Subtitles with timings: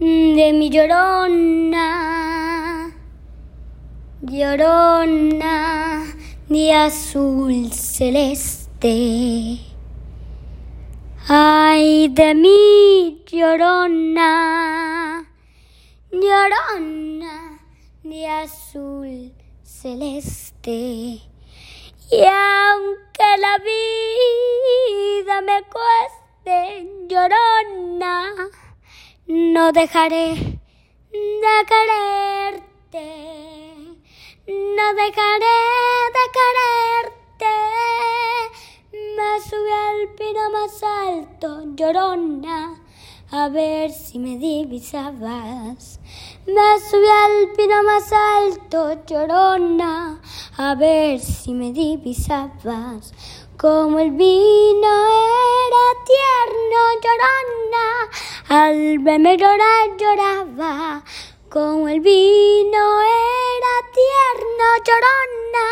[0.00, 1.86] de mi llorona,
[4.22, 6.06] llorona
[6.48, 9.58] de azul celeste.
[11.28, 14.30] Ay de mi llorona,
[16.10, 17.60] llorona
[18.02, 21.20] de azul celeste.
[22.10, 28.32] Y aunque la vida me cueste llorona,
[29.30, 33.06] no dejaré de quererte,
[34.48, 35.60] no dejaré
[36.16, 37.54] de quererte.
[38.92, 42.82] Me subí al pino más alto, llorona,
[43.30, 46.00] a ver si me divisabas.
[46.46, 50.20] Me subí al pino más alto, llorona,
[50.56, 53.14] a ver si me divisabas.
[53.56, 57.59] Como el vino era tierno, llorona,
[58.48, 61.04] al verme llorar lloraba.
[61.50, 65.68] Como el vino era tierno, llorona,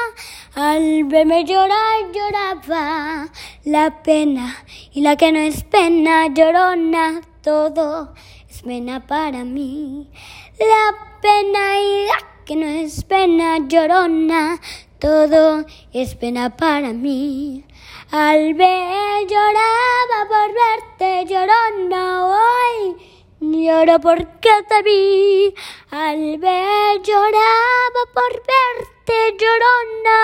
[0.55, 3.28] al verme llorar lloraba.
[3.64, 4.56] La pena
[4.92, 8.12] y la que no es pena, llorona, todo
[8.48, 10.11] es pena para mí.
[10.59, 14.61] La pena y la que no es pena, llorona,
[14.98, 17.64] todo es pena para mí.
[18.11, 20.55] Al ver lloraba por
[20.98, 22.96] verte, llorona, hoy
[23.41, 25.54] lloro porque te vi.
[25.91, 30.19] Al ver lloraba por verte, llorona,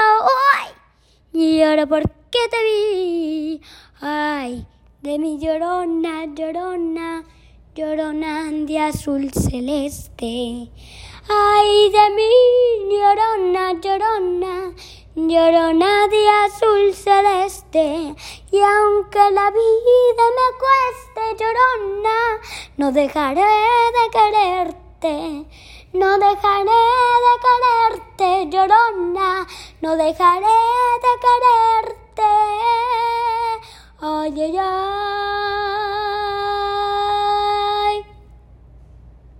[1.32, 3.60] hoy lloro porque te vi.
[4.00, 4.66] Ay,
[5.02, 7.24] de mi llorona, llorona,
[7.74, 10.70] llorona de azul celeste.
[11.28, 14.72] Ay, de mi llorona, llorona,
[15.14, 17.63] llorona de azul celeste.
[17.76, 22.40] Y aunque la vida me cueste, llorona,
[22.76, 25.44] no dejaré de quererte.
[25.92, 26.80] No dejaré
[27.24, 29.46] de quererte, llorona,
[29.80, 30.56] no dejaré
[31.04, 31.14] de